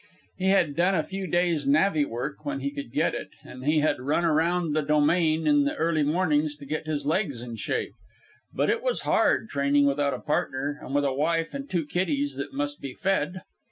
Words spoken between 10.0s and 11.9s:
a partner and with a wife and two